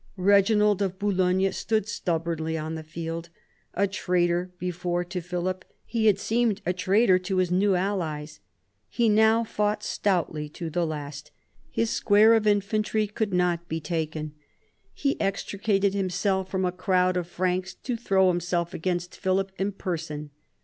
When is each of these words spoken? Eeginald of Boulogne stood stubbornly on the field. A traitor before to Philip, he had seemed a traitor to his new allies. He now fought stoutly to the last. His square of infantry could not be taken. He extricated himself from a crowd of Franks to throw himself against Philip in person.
Eeginald 0.17 0.81
of 0.81 0.97
Boulogne 0.97 1.51
stood 1.51 1.87
stubbornly 1.87 2.57
on 2.57 2.73
the 2.73 2.81
field. 2.81 3.29
A 3.75 3.85
traitor 3.85 4.49
before 4.57 5.03
to 5.03 5.21
Philip, 5.21 5.63
he 5.85 6.07
had 6.07 6.17
seemed 6.17 6.59
a 6.65 6.73
traitor 6.73 7.19
to 7.19 7.37
his 7.37 7.51
new 7.51 7.75
allies. 7.75 8.39
He 8.89 9.07
now 9.07 9.43
fought 9.43 9.83
stoutly 9.83 10.49
to 10.53 10.71
the 10.71 10.87
last. 10.87 11.29
His 11.69 11.91
square 11.91 12.33
of 12.33 12.47
infantry 12.47 13.05
could 13.05 13.31
not 13.31 13.69
be 13.69 13.79
taken. 13.79 14.33
He 14.95 15.21
extricated 15.21 15.93
himself 15.93 16.49
from 16.49 16.65
a 16.65 16.71
crowd 16.71 17.15
of 17.15 17.27
Franks 17.27 17.75
to 17.75 17.95
throw 17.95 18.29
himself 18.29 18.73
against 18.73 19.15
Philip 19.15 19.51
in 19.59 19.71
person. 19.71 20.31